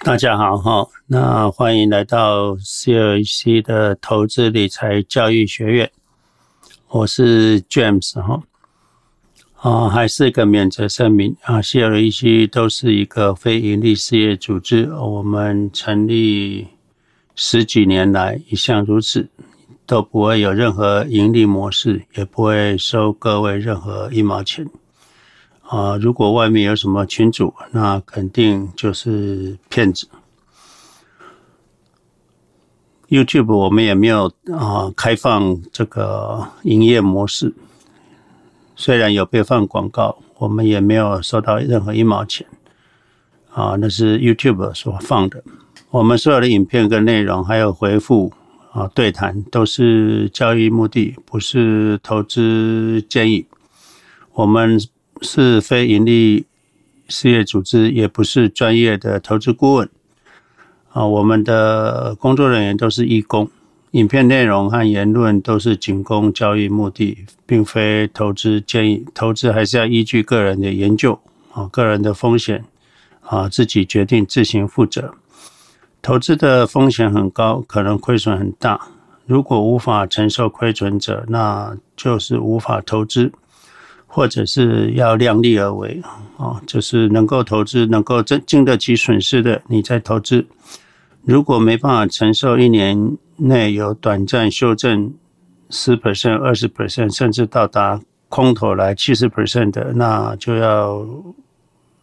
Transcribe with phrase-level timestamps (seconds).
[0.00, 5.90] 大家好哈，那欢迎来到 CLC 的投资理财教育学院，
[6.88, 8.42] 我是 James 哈，
[9.58, 16.66] 啊，还是个免责声明啊，CLC 都是一个非营利事业组织，我们成立
[17.36, 19.28] 十几年来一向如此，
[19.86, 24.66] 都不会有任何盈利模式，也不会收各位任何一毛钱。
[25.72, 30.06] 啊，如果外面有什么群主，那肯定就是骗子。
[33.08, 37.54] YouTube 我们也没有啊开放这个营业模式，
[38.76, 42.46] 虽然有被放广告，我们也没有收到任何一毛钱。
[43.54, 45.42] 啊，那是 YouTube 所放的。
[45.88, 48.30] 我们所有的影片跟内容，还有回复
[48.72, 53.46] 啊对谈，都是教育目的，不是投资建议。
[54.34, 54.78] 我们。
[55.22, 56.44] 是非盈利
[57.08, 59.88] 事业组织，也不是专业的投资顾问
[60.90, 61.06] 啊。
[61.06, 63.48] 我们的工作人员都是义工，
[63.92, 69.04] 影片内容和言论都是仅供教育目的，并非投资建议。
[69.14, 71.18] 投资还是要依据个人的研究
[71.52, 72.64] 啊，个人的风险
[73.20, 75.14] 啊，自己决定，自行负责。
[76.00, 78.88] 投资的风险很高，可能亏损很大。
[79.24, 83.30] 如果无法承受亏损者，那就是无法投资。
[84.14, 86.02] 或者是要量力而为
[86.36, 90.44] 啊，就是能够投资、能够经经得起损失的，你再投资。
[91.24, 95.14] 如果没办法承受一年内有短暂修正
[95.70, 101.06] 十 percent、二十 percent，甚至到达空头来七十 percent 的，那就要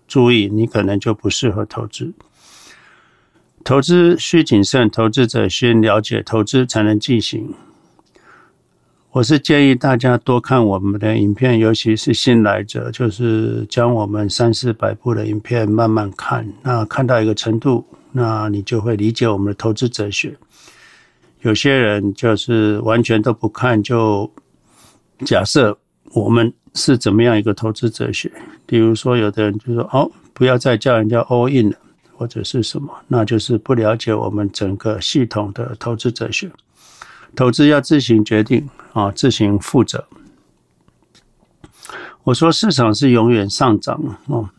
[0.08, 2.12] 注意，你可能就不适合投资。
[3.64, 7.54] 投资需谨慎，投资者先了解投资才能进行。
[9.12, 16.48] 我是建议大家多看我们的影片，尤其是新来者，就是将我们三四百部的影片慢慢看。
[16.62, 20.38] 那看到一个程度，那你就会理解我们的投资哲学。
[21.42, 24.32] 有些人就是完全都不看，就
[25.26, 25.76] 假设
[26.14, 28.32] 我们是怎么样一个投资哲学。
[28.68, 31.78] 比如说，有的人就说：“哦，不要再叫人家 all in 了，
[32.16, 36.52] 或者是什么？”那就是不了解我们整个系统的投资哲学。
[37.40, 40.06] 投资要自行决定啊，自行负责。
[42.24, 43.96] 我说市场是永远上涨
[44.28, 44.52] 啊，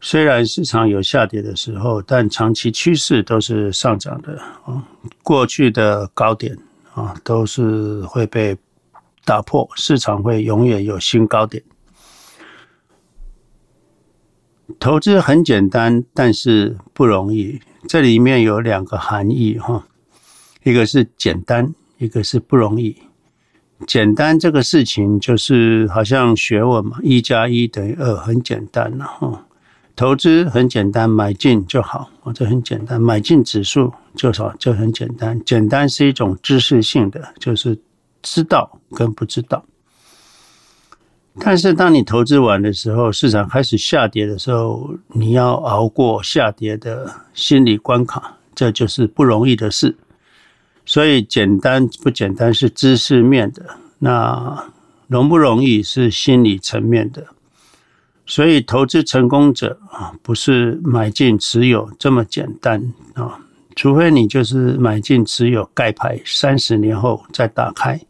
[0.00, 4.86] 虽然市场有下跌的时候，但长期趋势都是上涨的啊。
[5.24, 6.56] 过去的高点
[6.94, 8.56] 啊，都是会被
[9.24, 11.60] 打破，市场会永远有新高点。
[14.78, 17.60] 投资很简单，但是不容易。
[17.88, 19.88] 这里面有两个含义哈，
[20.62, 21.74] 一个是简单。
[21.98, 22.96] 一个是不容易，
[23.86, 29.46] 简单这个事情就是好像学问嘛，一加一等于二，很简单了哈。
[29.94, 35.42] 投资很简单，买进就好，这很简单，买进指数就好，就很简单。
[35.44, 37.78] 简单是一种知识性的，就是
[38.20, 39.64] 知道跟不知道。
[41.38, 49.96] 但是当你投资完的时候，市场开始下跌的时候，你要熬过下跌的心理关卡，这就是不容易的事。
[50.86, 54.70] 所以简单不简单是知识面的，那
[55.08, 57.26] 容不容易是心理层面的。
[58.24, 63.38] 所以投资成功者啊，不是买进持有这么简单啊，
[63.76, 68.00] 除非你就是买进持有盖牌，三十年后再打开，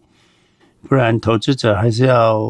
[0.88, 2.40] 不然投资者还是要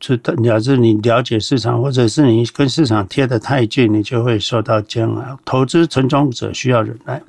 [0.00, 5.38] 是，假设你了解市场，或者是你跟市场贴得太近，你就会受到煎熬。
[5.44, 7.20] 投资成功者需要忍耐。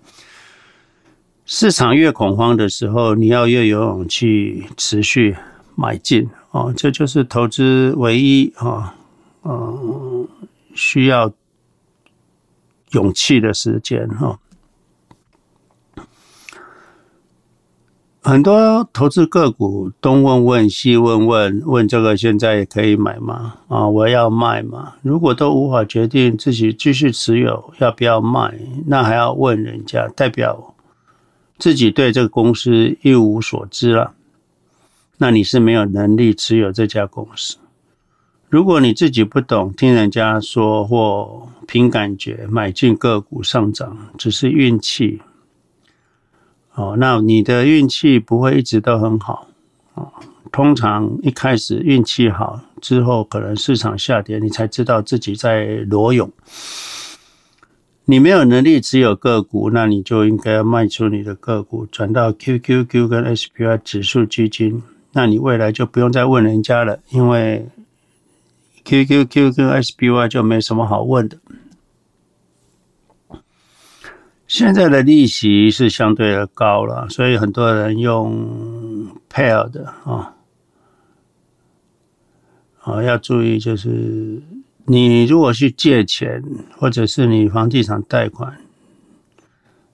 [1.53, 5.35] 市场越恐慌的时候，你要越有勇气持续
[5.75, 8.95] 买进哦，这就是投资唯一啊，
[9.43, 10.25] 嗯，
[10.73, 11.29] 需要
[12.91, 14.39] 勇气的时间哈。
[18.21, 23.55] 很多投资个股东问问西问问，问这个现在可以买吗？
[23.67, 24.93] 啊，我要卖吗？
[25.01, 28.57] 如果都无法决定自己继续持有要不要卖，
[28.87, 30.70] 那还要问人家，代表。
[31.61, 34.15] 自己对这个公司一无所知了，
[35.19, 37.57] 那你是没有能力持有这家公司。
[38.49, 45.21] 如果你自己不懂，听人家说或凭感觉买进个股上涨，只是运气，
[46.73, 49.47] 哦，那你的运气不会一直都很好
[49.93, 50.09] 啊。
[50.51, 56.27] 通常一开始运气好，之后可能市场下跌，你才知道自己在裸泳。
[58.05, 64.81] 你没有能力持有个股，那你就应该要卖出你的个股，转到 QQQ 跟 SPY 指数基金。
[65.13, 67.67] 那你未来就不用再问人家了，因为
[68.83, 71.37] QQQ 跟 SPY 就没什么好问的。
[74.47, 80.35] 现在的利息是相对的高了，所以很多人用 pair 的啊，
[82.81, 84.41] 啊要注意，就是
[84.91, 86.43] 你如果去借钱，
[86.77, 88.57] 或者是你房地产贷款，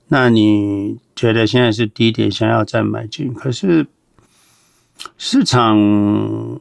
[0.07, 3.85] 那你觉得现在是低点，想要再买进，可是
[5.15, 6.59] 市场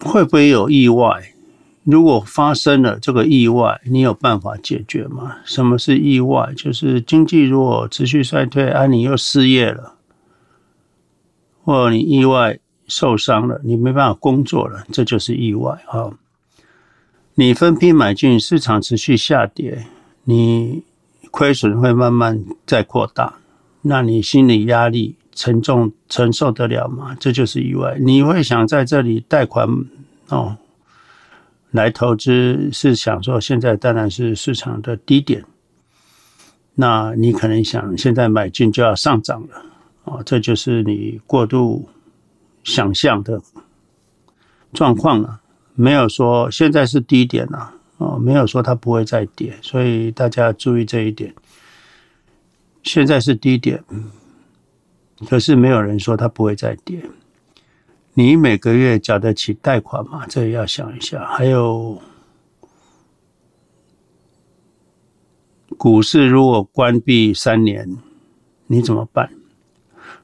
[0.00, 1.32] 会不会有意外？
[1.84, 5.36] 如果发生了这个意外，你有办法解决吗？
[5.44, 6.52] 什么是意外？
[6.56, 9.94] 就是经济如果持续衰退，啊，你又失业了，
[11.62, 12.58] 或你意外
[12.88, 16.10] 受伤了，你没办法工作了，这就是意外啊。
[17.34, 19.86] 你分批买进，市场持续下跌，
[20.24, 20.82] 你
[21.30, 23.34] 亏损会慢慢再扩大，
[23.82, 27.14] 那你心理压力沉重，承受得了吗？
[27.20, 27.98] 这就是意外。
[28.00, 29.68] 你会想在这里贷款
[30.28, 30.56] 哦？
[31.72, 35.44] 来投资是想说，现在当然是市场的低点，
[36.74, 39.62] 那你可能想现在买进就要上涨了，
[40.04, 41.86] 哦，这就是你过度
[42.66, 43.40] 想象的
[44.72, 45.40] 状况了。
[45.74, 51.34] 没有说现在是低点了，哦，没有说它不会再跌，所以大家注意这一点。
[52.82, 53.84] 现在是低点，
[55.28, 57.02] 可是没有人说它不会再跌。
[58.14, 60.26] 你每个月缴得起贷款吗？
[60.26, 61.26] 这也要想一下。
[61.26, 62.00] 还有，
[65.76, 67.98] 股市如果关闭三年，
[68.66, 69.30] 你怎么办？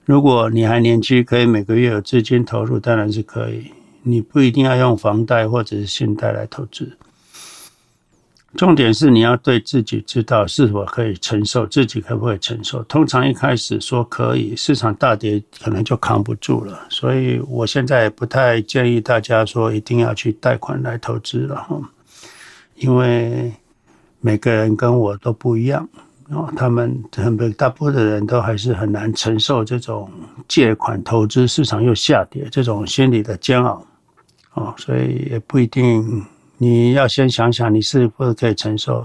[0.04, 3.70] 如果你还年轻，可以每个月有资金投入，当然是可以。
[4.02, 6.96] 你不一定要用房贷或者是信贷来投资。
[8.56, 12.82] 重点是你要对自己知道是否可以承受，自己可不可以承受。
[12.82, 16.86] 通常一开始说可以，市场大跌可能就扛不住了。
[16.90, 21.80] 所以我现在不太建议大家说一定要去贷款来投资了哈，
[22.74, 23.52] 因为
[24.20, 25.88] 每个人跟我都不一样
[26.30, 30.10] 啊，他们很大部分的人都还是很难承受这种
[30.48, 33.84] 借款投资，市场又下跌这种心理的煎熬
[34.50, 36.24] 啊，所以也不一定。
[36.58, 39.04] 你要先想想，你是不是可以承受？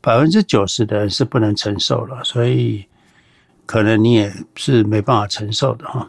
[0.00, 2.84] 百分之九十的人是不能承受了，所以
[3.64, 6.06] 可能你也是没办法承受的哈。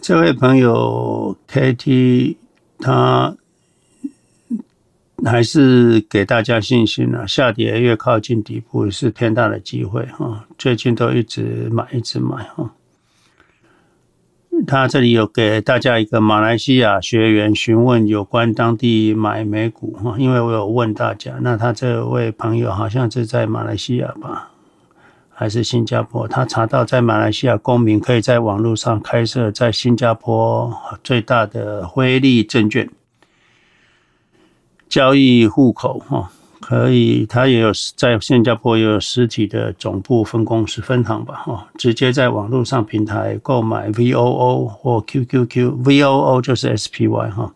[0.00, 2.36] 这位朋友 KT，
[2.78, 3.36] 他
[5.24, 10.46] 还是给大家信心了，下跌越靠近底部是天大的机会哈。
[10.58, 12.72] 最近都一直买，一直买哈。
[14.66, 24.50] 他这里有给大家一个马来西亚学员询问有关当地买美股哈，因为我有问大家，那他这位朋友好像是在马来西亚吧，
[25.30, 26.28] 还是新加坡？
[26.28, 30.72] 他查到在马来西亚公民可以在网络上开设在新加坡
[31.02, 32.88] 最大的辉利证券
[34.92, 36.30] 交易户口哈。
[36.60, 47.52] 可以，他也有在新加坡也有实体的总部分公司分行吧，哈，直接在网络上平台购买 VOO 或 QQQ，VOO 就是 SPY 哈，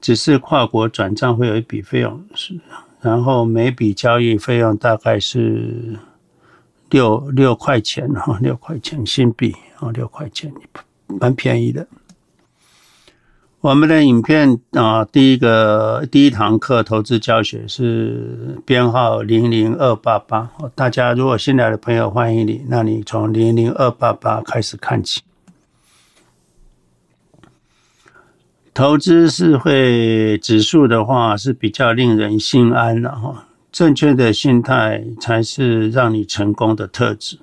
[0.00, 2.54] 只是跨国转账会有一笔费用，是，
[3.00, 5.98] 然后每笔交易费用大概是
[6.90, 10.52] 六六块钱哈，六块钱新币啊，六块钱，
[11.20, 11.84] 蛮便宜的。
[13.60, 20.50] 我们的影片啊，第一个第一堂课投资教学是编号零零二八八。
[20.74, 22.64] 大家如果新来的朋友，欢迎你。
[22.68, 25.20] 那你从零零二八八开始看起。
[28.72, 33.46] 投资是会指数的话，是比较令人心安的哈。
[33.70, 37.38] 正确的心态才是让你成功的特质。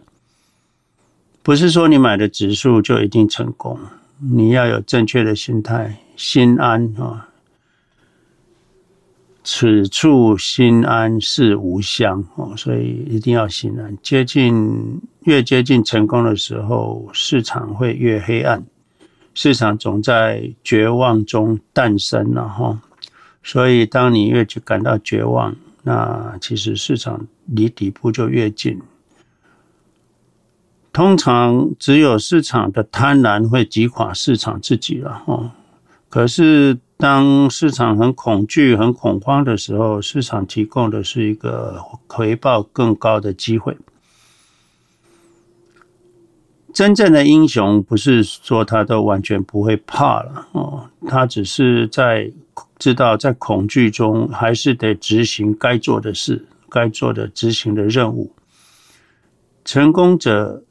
[1.44, 3.80] 不是说你买的指数就一定成功，
[4.20, 6.00] 你要有正确的心态。
[6.18, 7.30] 心安啊，
[9.44, 13.96] 此处心安是吾乡哦，所以一定要心安。
[14.02, 18.66] 接近越接近成功的时候，市场会越黑暗，
[19.36, 22.82] 市场总在绝望中诞生了哈。
[23.44, 28.82] 所以当你越去感到绝望，那其实市场离底部就越近。
[30.92, 35.52] 通常只有市场的贪婪会击垮市场自己了哈。
[36.10, 43.78] 可是，当市场很恐惧、很恐慌的时候，市场提供的是一个回报更高的机会。
[46.74, 52.32] 真正的英雄不是说他都完全不会怕了哦，他只是在
[52.78, 58.32] 知道在恐惧中还是得执行该做的事、该做的执行的任务。
[59.66, 60.64] 成功者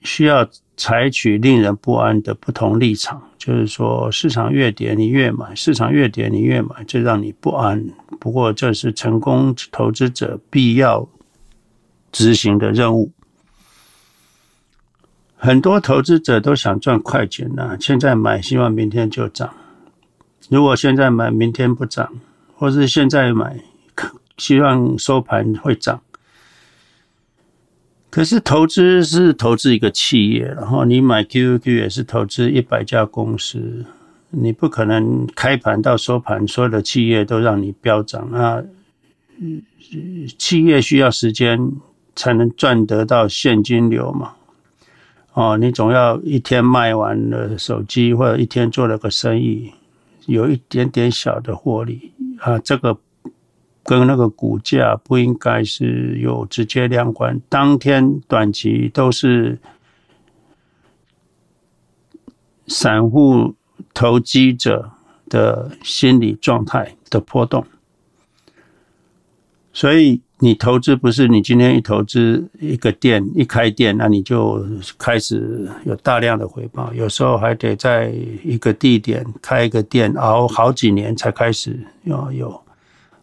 [0.00, 3.22] 需要采取令人不安的不同立场。
[3.46, 7.80] 就是说市场越跌你越买，市场越跌你越买，这让你不安。
[8.18, 11.08] 不过这是成功投资者必要
[12.10, 13.12] 执行的任务。
[15.36, 19.54] 很多投资者都想赚快钱呐，现在买希望明天就涨。
[20.48, 22.12] 如果现在买明天不涨，
[22.56, 23.60] 或是现在买
[24.38, 26.02] 希望收盘会涨。
[28.16, 33.84] 可是投资是投资一个企业，然后你买 QQQ 也是投资一百家公司，
[34.30, 38.62] 你不可能开盘到收盘所有的企业都让你飙涨啊！
[40.38, 41.72] 企业需要时间
[42.14, 44.32] 才能赚得到现金流嘛。
[45.34, 49.74] 哦，你总要一天卖完了手机，或者一天做了个生意，
[50.24, 52.96] 有一点点小的获利啊，这个。
[53.86, 59.58] 跟那个股价不应该是有直接量关，当天短期都是
[62.66, 63.54] 散户
[63.94, 64.90] 投机者
[65.28, 67.64] 的心理状态的波动，
[69.72, 74.66] 所以你投资不是你今天一投资一个店一开店，那你就
[74.98, 78.12] 开始有大量的回报，有时候还得在
[78.42, 82.65] 一个地点开一个店熬好几年才开始要有。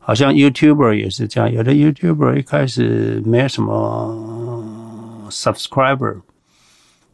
[0.05, 6.17] 好像 YouTuber 也是这样，有的 YouTuber 一开始没有什么 subscriber，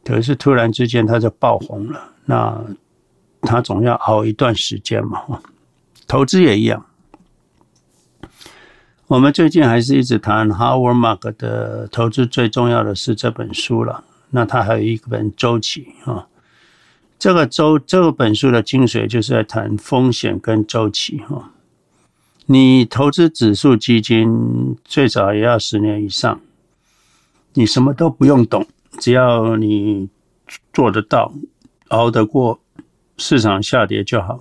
[0.03, 2.11] 可是突然之间他就爆红了。
[2.25, 2.59] 那
[3.41, 5.21] 他总要熬一段时间嘛。
[6.07, 6.83] 投资也一样。
[9.05, 14.03] 我们最近还是一直谈 Howard Mark 的投资最重要的是这本书了。
[14.31, 16.27] 那他还有一本周期啊，
[17.19, 21.51] 这个周这个本书的精髓就是在谈风险跟周期哈。
[22.51, 26.41] 你投资指数基金最少也要十年以上，
[27.53, 28.65] 你什么都不用懂，
[28.97, 30.09] 只要你
[30.73, 31.31] 做得到，
[31.89, 32.59] 熬得过
[33.17, 34.39] 市场下跌就好。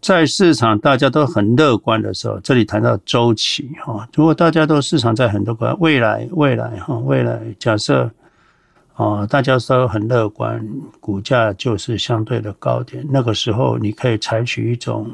[0.00, 8.08] 在市场大家都很乐观的时候，这里谈到周期哈，如果大家都市场在很乐观，未来未来哈，未来假设。
[9.02, 10.64] 哦，大家都很乐观，
[11.00, 13.04] 股价就是相对的高点。
[13.10, 15.10] 那个时候，你可以采取一种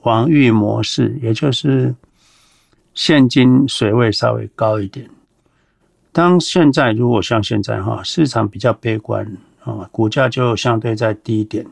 [0.00, 1.96] 防御模式，也就是
[2.94, 5.10] 现金水位稍微高一点。
[6.12, 11.66] 当现在如果像现在哈，市场比较悲观啊，股价就相对在低点，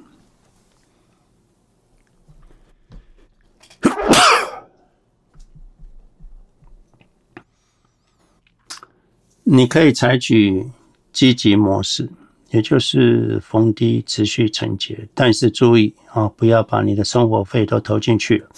[9.45, 10.69] 你可以采取。
[11.13, 12.09] 积极模式，
[12.51, 18.49] 也就是逢低持续承接，但是注意啊，不要把你的生活费都投进去了。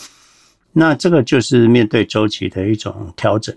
[0.73, 3.55] 那这个就是面对周期的一种调整，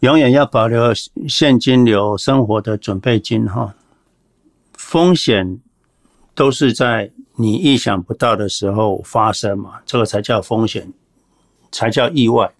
[0.00, 0.92] 永远要保留
[1.26, 3.74] 现金流、生活的准备金哈。
[4.74, 5.58] 风险
[6.34, 10.92] 都是在你意想不到的时候发生嘛，这个才叫风险，
[11.72, 12.52] 才叫意外。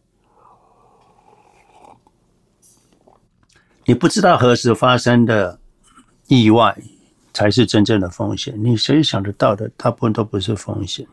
[3.87, 5.59] 你不知道何时发生的
[6.29, 6.77] 意外
[7.33, 8.55] 才是真正的风险。
[8.57, 11.07] 你谁想得到的，大部分都不是风险。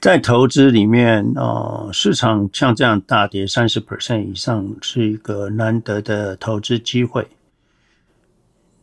[0.00, 7.26] 在投资里面，哦，市场像这样大跌三十 percent 以上，是一个难得的投资机会。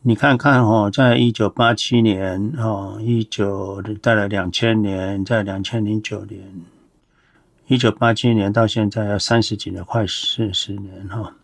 [0.02, 6.40] 你看看哦，在一九八七年，哦，一九带来两千年，在两千零九年。
[7.68, 11.34] 一九八七年到现在要三十几年，快四十年哈。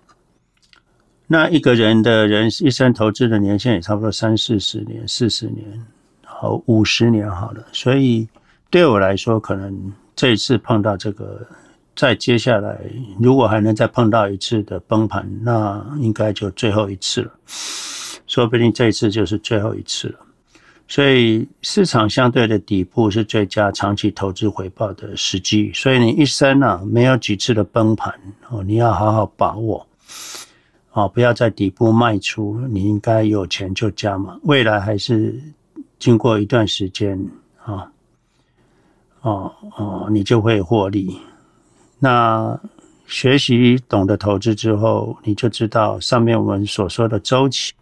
[1.26, 5.86] 那一个人的人一生投资的年限也差不多三四十年、四十年，
[6.24, 7.64] 好五十年好了。
[7.72, 8.28] 所以
[8.70, 11.44] 对我来说，可能这一次碰到这个，
[11.96, 12.78] 再接下来
[13.18, 17.32] 如果还能再碰到一次的崩盘，那应该就最后一次了。
[18.26, 20.20] 说不定这一次就是最后一次了。
[20.88, 25.70] 所以市场相对的底部是最佳长期投资回报的时机。
[25.72, 28.12] 所以你一生啊，没有几次的崩盘
[28.50, 29.86] 哦，你要好好把握
[30.92, 32.60] 哦，不要在底部卖出。
[32.68, 35.34] 你应该有钱就加码，未来还是
[35.98, 37.18] 经过一段时间
[37.64, 37.90] 啊，
[39.22, 41.18] 哦哦，你就会获利。
[41.98, 42.60] 那
[43.06, 47.72] 学习懂得投资之后，你就知道上面我们所说的周期。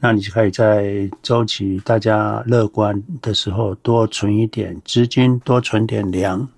[0.00, 6.48] 那你就可以在周期大家乐观的时候多存一点资金，多存点粮，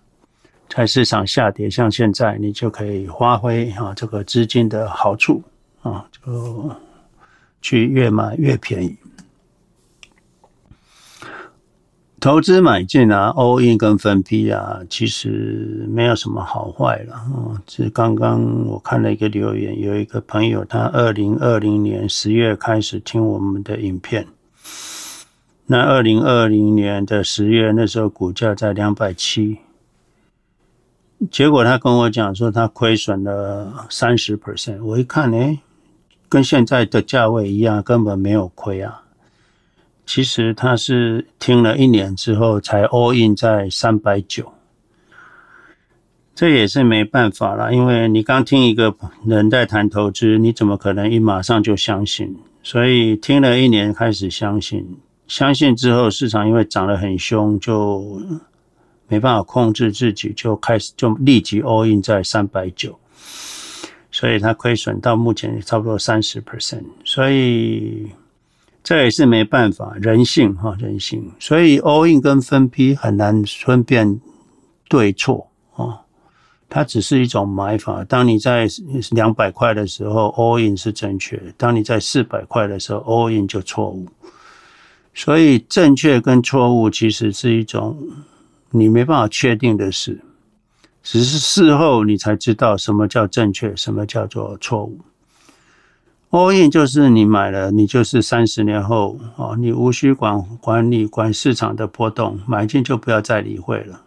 [0.69, 5.43] 在市场下跌，像现在你就可以发挥啊这个资金的好处
[5.83, 6.71] 啊，就
[7.63, 8.97] 去越买越便宜。
[12.21, 17.15] 投资买进啊，all in 跟分批啊，其实没有什么好坏了。
[17.35, 24.27] 嗯，是刚刚我看了一个留言，有一个朋友他二零二零年十月开始听我们的影片，
[25.65, 29.57] 那二零二零年的十月那时候股价在两百七，
[31.31, 35.59] 结果他跟我讲说他亏损了三十 percent，我一看，哎，
[36.29, 39.00] 跟现在的价位一样，根本没有亏啊。
[40.13, 44.53] 其实他是听了一年之后才 all in 在三百九，
[46.35, 48.93] 这也是没办法啦，因为你刚听一个
[49.25, 52.37] 人在谈投资，你怎么可能一马上就相信？
[52.61, 54.85] 所以听了一年开始相信，
[55.29, 58.21] 相信之后市场因为涨得很凶，就
[59.07, 62.99] 没办法控制自己，就开始就立即 all in 在三百九，
[64.11, 68.11] 所以他亏损到目前差不多三十 percent，所以。
[68.83, 71.31] 这也是没办法，人性哈，人性。
[71.39, 74.21] 所以 all in 跟分批很难分辨
[74.89, 76.01] 对错啊，
[76.69, 78.03] 它只是一种买法。
[78.05, 78.67] 当你在
[79.11, 84.07] 两百块的时候，all in 是正确；当你在四百块的时候，all in 就错误。
[85.13, 87.99] 所以正确跟错误其实是一种
[88.71, 90.21] 你没办法确定的事，
[91.03, 94.99] 只是事后你才知道什么叫正确，什么叫做错误。
[96.31, 104.03] All in 就是你买了，你就是三十年后哦，你无需管管理管市场的波动，买进就不要再理会了。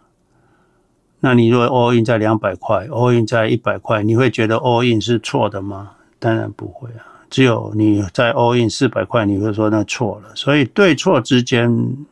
[1.20, 5.92] 那你如果 all in 在两百块，all in 在一百块，你会觉得 all in 是错的吗？
[6.18, 7.24] 当然不会啊。
[7.30, 10.34] 只有你在 all in 四百块，你会说那错了。
[10.34, 12.06] 所以对错之间，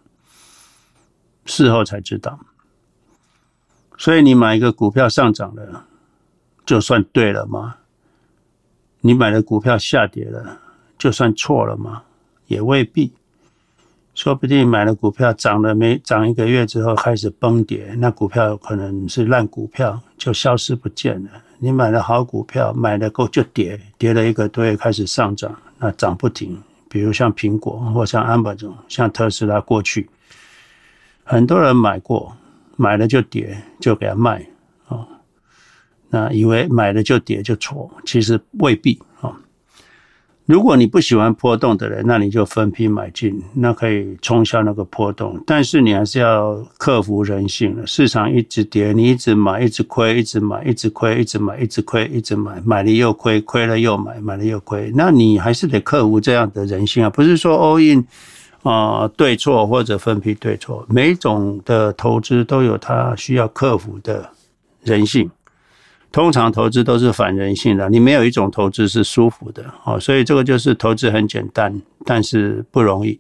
[1.45, 2.39] 事后才知道。
[3.99, 5.85] 所以你买一个股票上涨了，
[6.67, 7.77] 就算对了吗？
[9.03, 10.59] 你买的股票下跌了，
[10.97, 12.05] 就算错了吗？
[12.47, 13.13] 也未必，
[14.15, 21.31] 说不定买了股票涨了没涨一个月之后开始崩跌，那股票可能是烂股票，就消失不见了。
[21.59, 26.61] 你买了好股票，买了够就跌，跌了一个多月开始上涨，那涨不停。
[26.89, 30.09] 比如像苹果或像 Amazon，像特斯拉，过去
[31.25, 32.37] 很多人买过，
[32.77, 34.47] 买了就跌，就给它卖。
[36.15, 39.33] 那以为买了就跌就错，其实未必啊。
[40.45, 45.43] 如果你不喜欢波动的人，那你就分批买进，那可以冲销那个波动。
[45.47, 54.93] 但是你还是要克服人性了，市场一直跌，你一直买，一直亏，一直买，一直亏，一直买，一直亏，一直买，买了又亏，亏了又买，买了又亏。
[54.95, 58.07] 那你还是得克服这样的人性啊，不是说 all in
[58.65, 64.29] 啊对错或者分批对错，每一种的投资都有它需要克服的
[64.83, 65.31] 人性。
[66.13, 73.19] 通常投资都是反人性的，你没有一种投资是舒服的，哦，所以这个就是投资很简单，但是不容易。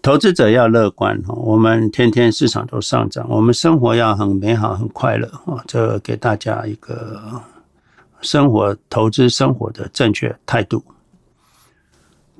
[0.00, 7.42] 投资者要乐观，我们天天市场都上涨，我们生活要很美好、很快乐，啊，这给大家一个
[8.20, 10.82] 生活投资生活的正确态度。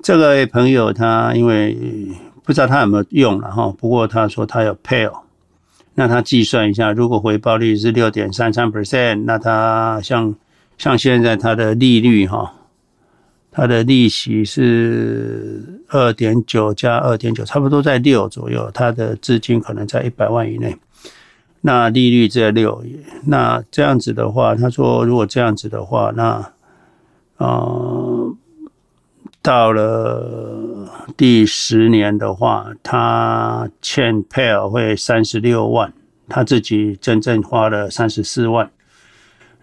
[0.01, 1.77] 这个朋友他因为
[2.43, 5.19] 不知道他有没有用了哈，不过他说他有 Pearl。
[6.01, 10.33] 那他计算一下，如果回报率是六点三三 percent，那他像
[10.75, 12.51] 像现在他的利率哈，
[13.51, 18.67] 他的利息是二点九加二点九，差不多在六左右。
[18.73, 20.75] 他的资金可能在一百万以内，
[21.61, 22.83] 那利率在六，
[23.27, 26.51] 那这样子的话，他说如果这样子的话，那
[27.37, 28.35] 呃。
[29.43, 30.70] 到了
[31.17, 35.93] 第十年的话，他欠 Pearl 会三十六万，
[36.27, 38.71] 他自己真正花了三十四万，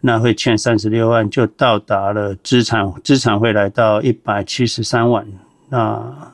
[0.01, 5.27] 那会欠三十六万，就到达了资产，资产会来到一百七十三万，
[5.69, 6.33] 那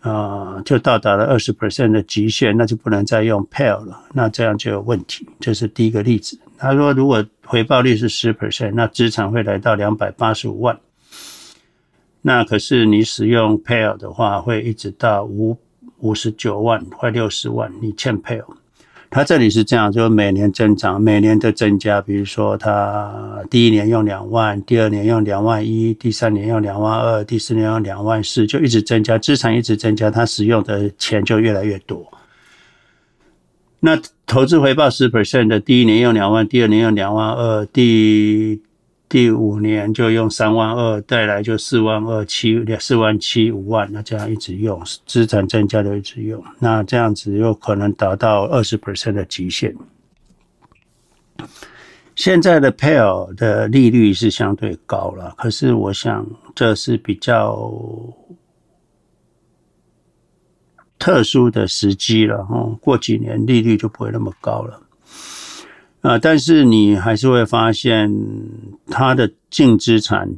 [0.00, 5.28] 啊、就到达了二十 percent 的极限，那就不能再用 Pearl 了，那这样就有问题。
[5.40, 6.38] 这是第一个例子。
[6.56, 10.78] 他说，如果回报率是十 percent，那资产会来到两百八十五万。
[12.22, 15.56] 那可是你使用 Pearl 的话，会一直到五
[16.00, 18.44] 五十九万，快六十万，你欠 Pearl。
[19.10, 21.98] 它这里是这样，就是每年增长，每年的增加。
[21.98, 32.06] 比如说，它第一年用两万，第二年用两万一，第三年用两万二，第四年用两万四，就一直增加，资产一直增加，它使用的钱就越来越多。
[33.80, 38.60] 那投资回报十 percent 的，第一年用两万，第二年用两万二，第
[39.08, 49.74] 第五年就用三万二，再来就四万二七四万七五万，那这样一直用，资产增加就一直用，那这样子有可能达到二十 percent 的极限。
[52.14, 57.72] 现在的 Pearl 的利率是相对高了，可是我想这是比较
[60.98, 64.82] 特殊的时机了哦，过几年利率就不会那么高了
[66.00, 66.18] 啊。
[66.18, 68.12] 但是你还是会发现，
[68.90, 70.28] 他的净资产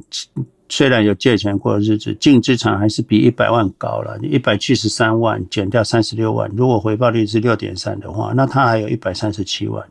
[0.69, 4.17] 虽然有借钱过日子，净资产还是比一百万高了。
[4.21, 9.85] 一百七十三万减掉三十六万，如果回报率是六点三的话，那他还有一百三十七万，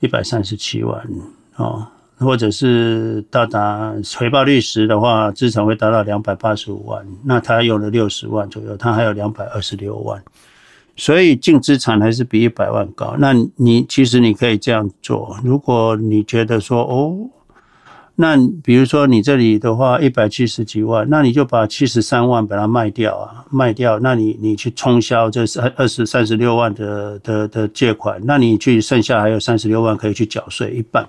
[0.00, 1.06] 一百三十七万
[1.56, 1.86] 哦。
[2.18, 10.22] 或者是到达回报率十的话，资产会达到两百八十五万，那他用了六十万左右，他还有两百二十六万，
[11.00, 13.16] 所以净资产还是比一百万高。
[13.18, 17.30] 那你其实你可以这样做，如果你觉得说哦，
[18.16, 31.08] 那比如说你这里的话一百七十几万，那你就把七十三万把它卖掉啊，卖掉，那你你去冲销这三二十三十六万的的的借款，那你去剩下还有三十六万可以去缴税一半。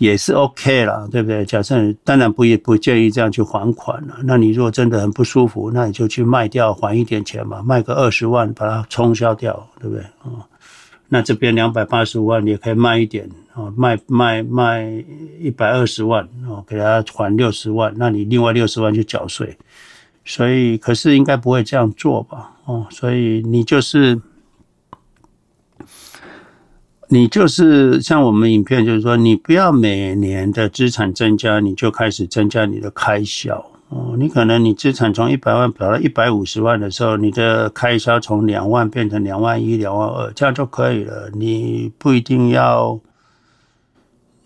[0.00, 1.44] 也是 OK 啦，对不对？
[1.44, 4.16] 假设当然不也不建议这样去还款了。
[4.24, 10.02] 那你如果真的很不舒服，那你就去卖掉，还一点钱嘛，卖个二十万把它冲销掉，对不对？
[10.22, 10.40] 啊，
[11.10, 15.04] 那这边两百八十五万你也可以卖一点啊，卖卖卖
[15.38, 19.54] 一百二十万哦，给他还六十万，那你另外六十万去缴税。
[20.24, 22.52] 所以，可是应该不会这样做吧？
[22.64, 24.18] 哦，所以你就是。
[27.12, 34.14] 你就是像我们影片，就是说，你不要每年的资产增加，你就开始增加你的开销哦。
[34.16, 41.28] 你可能你资产从一百万跑到一百五十万的时候，你的开销从两万变成两万一、两万二，这样就可以了。
[41.34, 43.00] 你不一定要，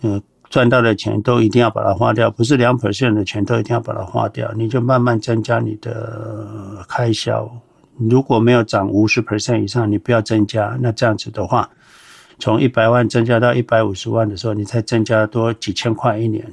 [0.00, 7.46] 嗯，赚到的钱都一定要把它花掉，不是两 percent 的钱都一定要把它花掉，你就慢慢增加你的开销。
[7.98, 10.78] 如果没有涨五十 percent 以上，你不要增加。
[10.80, 11.68] 那这样子的话。
[12.38, 16.44] 从一百万增加到一百五十万的时候，你才增加多几千块一年。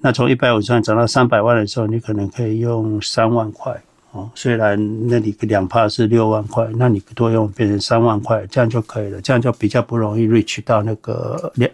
[0.00, 3.78] 那从一百五十万涨到三百万的时候，你可能可以用三万块
[4.12, 4.30] 哦。
[4.34, 9.20] 虽然那里两趴是六万块，那你不多用变成三万块，这样就可以了。
[9.20, 11.70] 这样就比较不容易 reach 到那个两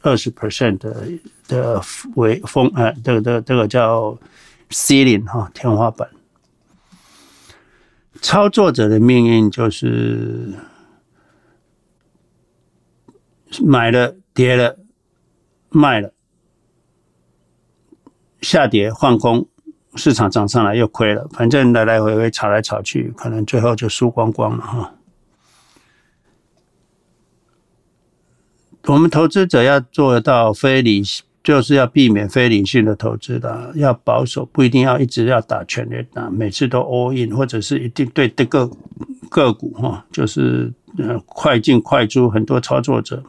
[0.00, 1.06] 二十 percent 的
[1.46, 1.80] 的
[2.14, 4.18] 为峰呃，这个这个这个叫
[4.70, 6.08] ceiling 哈天花板。
[8.22, 10.54] 操作者的命运就是。
[13.62, 14.78] 买了跌了，
[15.70, 16.12] 卖了，
[18.40, 19.48] 下跌换空，
[19.94, 24.92] 市场涨上来又亏了，反正来来回回炒来炒去，可能最后就输光光了哈。
[28.84, 31.02] 我们投资者要做到非理，
[31.42, 38.70] 就是要避免非理性的投资的，要保守，不一定要一直要打全垒打，每次都 all in，或者是一定对这个
[39.28, 43.22] 个股哈，就是呃快进快出，很多操作者。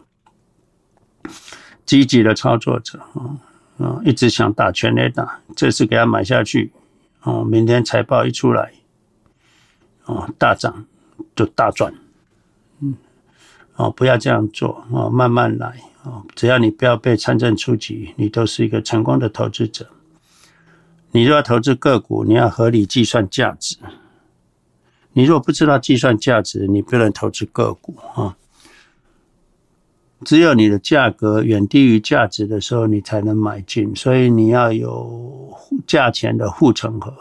[1.88, 3.34] 积极的操作者啊
[3.80, 6.72] 啊，一直想打全垒打，这次给他买下去
[7.22, 8.74] 啊，明天财报一出来
[10.06, 10.86] 啊，大涨
[11.36, 11.94] 就大赚，
[12.82, 12.96] 嗯，
[13.76, 15.68] 哦，不要这样做啊，慢慢来
[16.04, 19.88] 啊，只要你不要被参政出局，你都是一个成功的投资者。
[21.12, 23.78] 你若要投资个股，你要合理计算价值。
[25.14, 28.36] 你如果不知道计算价值，你不能投资个股啊。
[30.26, 33.96] 只有你的价格远低于价值的时候，你才能买进。
[33.96, 35.54] 所以你要有
[35.86, 37.14] 价钱的护城河。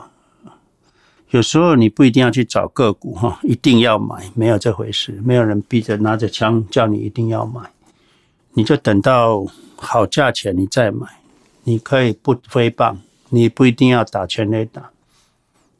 [1.31, 5.21] 有时候你不一定要去找个股哈，一定要买，没有这回事。
[5.25, 7.61] 没有人逼着拿着枪叫你一定要买，
[8.55, 11.07] 你就等到好价钱你再买。
[11.65, 12.97] 你可以不飞棒，
[13.29, 14.89] 你不一定要打全垒打。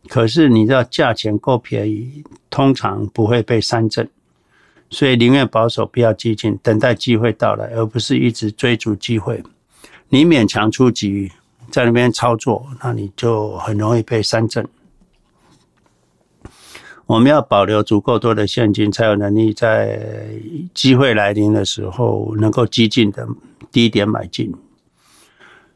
[0.09, 4.07] 可是你知道价钱够便宜，通常不会被三振。
[4.89, 9.43] 所以宁愿保守，不要激进，等待机会到来，而不是一直追逐机会。
[10.09, 11.33] 你勉强出击，
[11.71, 14.67] 在那边操作，那你就很容易被三振。
[17.07, 20.29] 我们要保留足够多的现金，才有能力在
[20.75, 23.27] 机会来临的时候，能够激进的
[23.73, 24.53] 低点买进。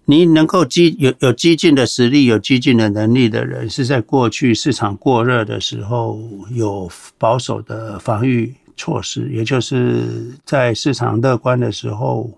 [0.05, 6.19] 你能够激有有激进的实力、有激进的能力的人，是在过去市场过热的时候，
[6.51, 8.55] 有保守的防御。
[8.81, 12.31] 措施，也就是在市场乐观的时候，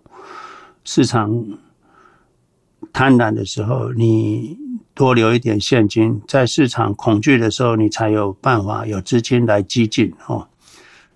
[0.82, 1.30] 市场
[2.92, 4.58] 贪婪的时候，你
[4.92, 10.48] 多留一点现金；在市场恐惧的时候，你才有办法有资金来激进哦。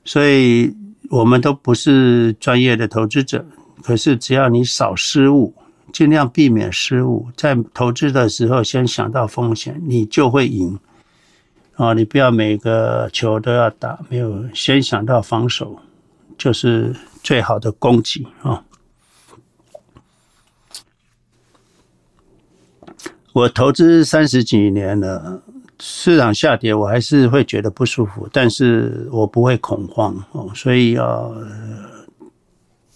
[0.05, 0.73] 所以，
[1.11, 3.45] 我们都不是专业的投资者，
[3.83, 5.53] 可是只要你少失误，
[5.93, 10.79] 尽量避免失误，在投资的时候先想到风险，你就会赢。
[11.77, 15.79] 啊，你不要每个球都要打，没有先想到防守，
[16.39, 18.65] 就是最好的攻击啊！
[23.35, 25.43] 我投资三十几年了，
[25.79, 30.51] 市场下跌，我还是会觉得不舒服，但是我不会恐慌哦。
[30.55, 31.29] 所以啊，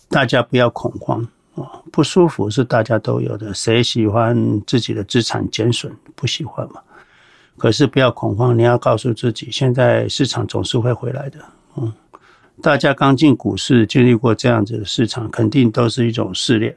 [0.08, 1.84] 大家不要恐慌哦。
[1.92, 5.94] 不舒服是大家都有的，谁喜欢自己的资产减损？
[6.14, 6.80] 不喜欢嘛？
[7.60, 11.38] 可是不要恐慌，你要告诉自己，现在市场总是会回来的。
[11.76, 11.92] 嗯，
[12.62, 16.74] 大家刚进股市，经历过这样子的市场，肯定都是一种试炼。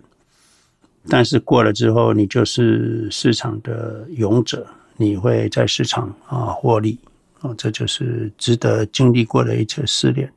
[1.08, 4.68] 但是过了之后，你就是市场的勇者。
[4.98, 7.00] 你会在市场啊获利
[7.40, 10.30] 啊，这就是值得经历过的一次试炼，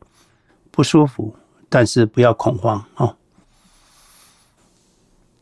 [0.71, 1.35] 不舒服，
[1.69, 3.13] 但是不要恐慌啊。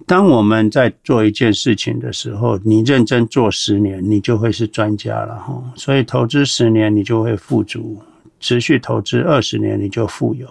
[0.06, 5.62] 当我们在做一件事情的时候，你认真做十年，你就会是专家了哈。
[5.76, 7.80] 所以投资十年，你就会富足；
[8.40, 10.46] 持续投资二十年，你就富有；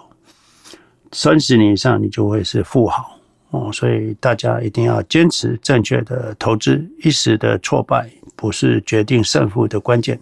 [1.12, 3.18] 三十年以上，你就会是富豪
[3.50, 3.70] 哦。
[3.72, 8.10] 所以大家一定要坚持正确的投资，一时的挫败。
[8.36, 10.20] 不是决定胜负的关键，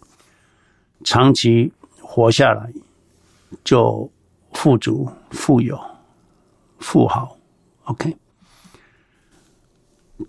[1.02, 2.70] 长期活下来
[3.64, 4.08] 就
[4.52, 5.80] 富足、富有、
[6.78, 7.36] 富豪。
[7.84, 8.14] OK，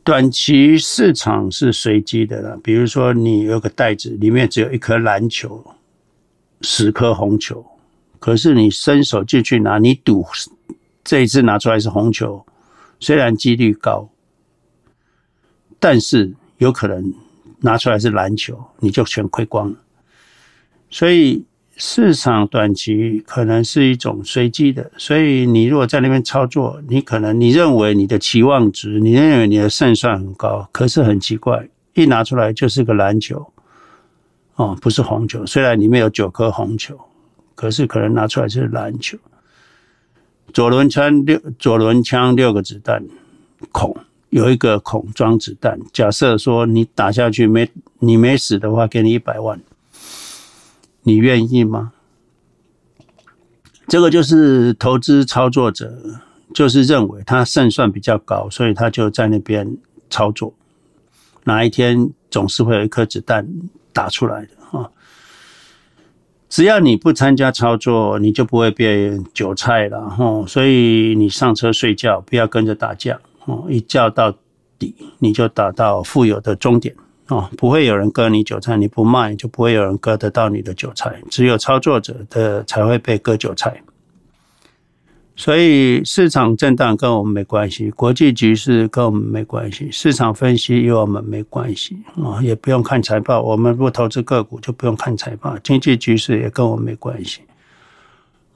[0.04, 2.58] 短期市场是随机的了。
[2.64, 5.64] 比如说，你有个袋子，里面只有一颗蓝球、
[6.62, 7.66] 十颗红球，
[8.20, 10.26] 可是你伸手进去拿，你赌
[11.04, 12.46] 这一次拿出来是红球，
[13.00, 14.10] 虽然几率高，
[15.80, 17.14] 但是有可能。
[17.66, 19.78] 拿出来是篮球，你就全亏光了。
[20.90, 33.52] 所以市场短期可能是一种随机的，所以你如果在那边操作，你可能你认为你的期望值，你认为你的胜算很高，可是很奇怪，一拿出来就是个蓝球，
[34.56, 35.46] 哦，不是红球。
[35.46, 37.00] 虽然里面有九颗红球，
[37.56, 39.18] 可是可能拿出来是蓝球。
[40.54, 43.04] 左轮枪六，左轮枪六个子弹，
[43.72, 43.96] 孔。
[44.30, 49.62] 有一个孔装子弹，假设说你打下去没你没死的话，给你一百万，
[51.04, 51.92] 你愿意吗？
[53.88, 56.22] 这个就是投资操作者，
[56.54, 59.78] 就是认为他胜算比较高，所以他就在那边
[60.10, 60.54] 操作。
[61.44, 63.46] 哪一天总是会有一颗子弹
[63.92, 64.90] 打出来的啊！
[66.48, 70.46] 只要你不参加操作，你就不会变韭菜了哈。
[70.48, 73.20] 所以你上车睡觉，不要跟着打架。
[73.46, 74.34] 哦，一觉到
[74.80, 76.96] 底，你就打到富有的终点
[77.28, 83.82] 哦，不会有人割你韭菜，你不卖就不会有人割得到你的韭菜，只有操作者的才会被割韭菜。
[85.36, 97.42] 所以市场震荡跟我们没关系，国际局势跟我们没关系，市场分析与我们没关系啊，也不用看财报，我们不投资个股就不用看财报，经济局势也跟我们没关系。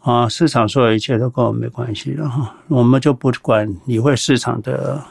[0.02, 5.04] 啊，市场所有一切都跟我们没关系了哈，我们就不管理会市场的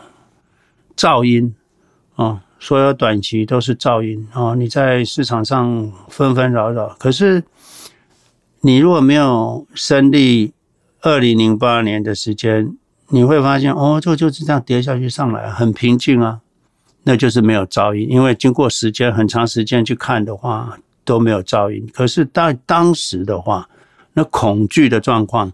[0.97, 1.53] 噪音
[2.15, 4.55] 啊，所有短期都是噪音啊。
[4.55, 7.45] 你在市场上纷纷扰扰，可是
[8.61, 10.53] 你如果没有经历
[11.03, 12.77] 二零零八年的时间，
[13.11, 16.41] 你会发现哦，就就是这样跌下去上来，很平静啊，
[17.05, 18.09] 那就是没有噪音。
[18.11, 21.89] 因为经过时间很长时间去看的话，都没有噪音。
[21.93, 23.69] 可是当当时的话，
[24.15, 25.53] 那恐惧的状况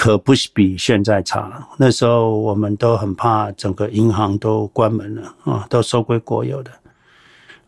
[0.00, 1.70] 可不是比现在差了。
[1.76, 6.70] 那时候我们都很怕，整个银行都关门了啊，都收归国有的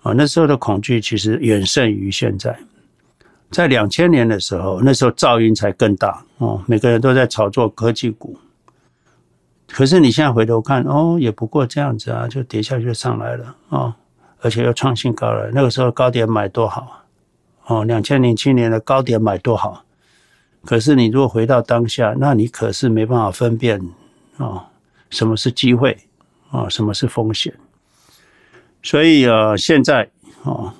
[0.02, 0.12] 啊。
[0.12, 2.56] 那时候的恐惧其实远胜于现在。
[3.50, 8.38] 在两千年的时候，那时候噪音才更大哦，每个人都在炒作科技股。
[9.66, 13.96] 可是你现在回头看，哦，也不过这样子啊，就跌下去就上来了啊，
[14.40, 15.50] 而且又创新高了。
[15.52, 16.80] 那个时候高点买多好
[17.66, 19.82] 啊，哦，两千零七年的高点买多好。
[20.64, 23.80] 可是你如果回到当下，那你可是没办法分辨
[24.36, 24.68] 啊，
[25.08, 25.96] 什么是机会
[26.50, 27.52] 啊，什么是风险。
[28.82, 30.10] 所以啊，现在
[30.44, 30.74] 啊，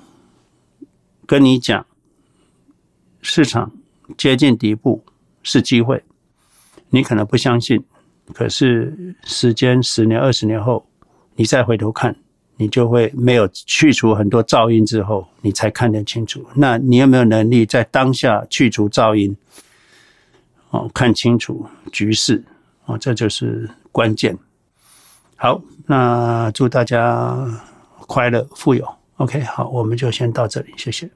[1.25, 1.85] 跟你讲，
[3.21, 3.71] 市场
[4.17, 5.03] 接近底部
[5.43, 6.03] 是机会，
[6.89, 7.83] 你可能不相信。
[8.33, 10.85] 可是时间十年、二十年后，
[11.35, 12.15] 你再回头看，
[12.55, 16.45] 你就会没有去除很多噪音之后，你才看得清楚。
[16.55, 19.35] 那你有没有能力在当下去除噪音？
[20.71, 22.43] 哦，看清楚局势
[22.85, 24.37] 哦，这就是关键。
[25.35, 27.37] 好，那祝大家
[28.07, 28.87] 快乐富有。
[29.17, 31.09] OK，好，我们就先到这里，谢谢。